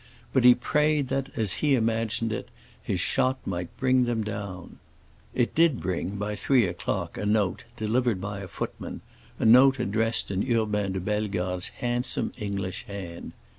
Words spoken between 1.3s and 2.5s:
as he imagined it,